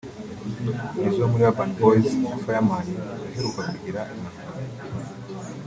[0.97, 2.87] Nizzo wo muri Urban Boyz na Fireman
[3.29, 4.59] uheruka kugira impanuka